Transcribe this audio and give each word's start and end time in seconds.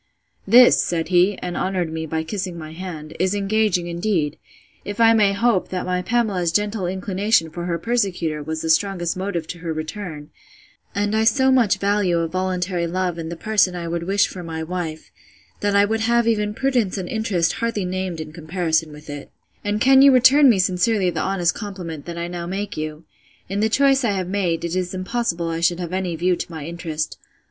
This, 0.47 0.81
said 0.81 1.09
he, 1.09 1.37
(and 1.43 1.55
honoured 1.55 1.93
me 1.93 2.07
by 2.07 2.23
kissing 2.23 2.57
my 2.57 2.71
hand,) 2.73 3.15
is 3.19 3.35
engaging, 3.35 3.85
indeed; 3.85 4.35
if 4.83 4.99
I 4.99 5.13
may 5.13 5.31
hope, 5.31 5.69
that 5.69 5.85
my 5.85 6.01
Pamela's 6.01 6.51
gentle 6.51 6.87
inclination 6.87 7.51
for 7.51 7.65
her 7.65 7.77
persecutor 7.77 8.41
was 8.41 8.63
the 8.63 8.71
strongest 8.71 9.15
motive 9.15 9.45
to 9.49 9.59
her 9.59 9.71
return; 9.71 10.31
and 10.95 11.15
I 11.15 11.23
so 11.23 11.51
much 11.51 11.77
value 11.77 12.17
a 12.17 12.27
voluntary 12.27 12.87
love 12.87 13.19
in 13.19 13.29
the 13.29 13.35
person 13.35 13.75
I 13.75 13.87
would 13.87 14.01
wish 14.01 14.27
for 14.27 14.41
my 14.41 14.63
wife, 14.63 15.11
that 15.59 15.75
I 15.75 15.85
would 15.85 15.99
have 16.01 16.27
even 16.27 16.55
prudence 16.55 16.97
and 16.97 17.07
interest 17.07 17.53
hardly 17.53 17.85
named 17.85 18.19
in 18.19 18.33
comparison 18.33 18.91
with 18.91 19.07
it: 19.07 19.29
And 19.63 19.79
can 19.79 20.01
you 20.01 20.11
return 20.11 20.49
me 20.49 20.57
sincerely 20.57 21.11
the 21.11 21.21
honest 21.21 21.53
compliment 21.53 22.09
I 22.09 22.27
now 22.27 22.47
make 22.47 22.75
you?—In 22.75 23.59
the 23.59 23.69
choice 23.69 24.03
I 24.03 24.13
have 24.13 24.27
made, 24.27 24.65
it 24.65 24.75
is 24.75 24.95
impossible 24.95 25.49
I 25.49 25.59
should 25.59 25.79
have 25.79 25.93
any 25.93 26.15
view 26.15 26.35
to 26.37 26.51
my 26.51 26.65
interest. 26.65 27.19